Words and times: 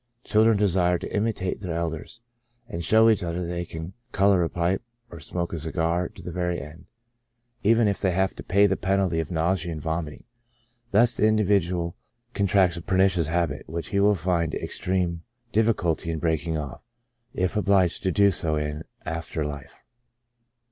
Children 0.23 0.57
desire 0.57 0.97
to 0.97 1.15
imitate 1.15 1.59
their 1.59 1.75
eld 1.75 1.93
ers, 1.93 2.21
and 2.67 2.83
show 2.83 3.07
each 3.07 3.21
other 3.21 3.45
they 3.45 3.65
can 3.65 3.93
color 4.11 4.41
a 4.41 4.49
pipe, 4.49 4.81
or 5.11 5.19
smoke 5.19 5.53
a 5.53 5.59
cigar 5.59 6.09
to 6.09 6.23
the 6.23 6.31
very 6.31 6.59
end, 6.59 6.85
even 7.61 7.87
if 7.87 8.01
they 8.01 8.09
have 8.09 8.33
to 8.37 8.41
pay 8.43 8.65
the 8.65 8.75
penalty 8.75 9.17
54 9.19 9.35
CHRONIC 9.35 9.45
ALCOHOLISM. 9.45 9.67
of 9.69 9.69
nausea 9.69 9.71
and 9.73 9.81
vomiting. 9.83 10.23
Thus, 10.89 11.13
the 11.13 11.27
individual 11.27 11.95
contracts 12.33 12.77
a 12.77 12.81
pernicious 12.81 13.27
habit, 13.27 13.69
which 13.69 13.89
he 13.89 13.99
will 13.99 14.15
find 14.15 14.55
extreme 14.55 15.21
difficulty 15.51 16.09
in 16.09 16.17
breaking 16.17 16.57
off, 16.57 16.81
if 17.35 17.55
obliged 17.55 18.01
to 18.01 18.11
do 18.11 18.31
so 18.31 18.55
in 18.55 18.81
after 19.05 19.45
life. 19.45 19.83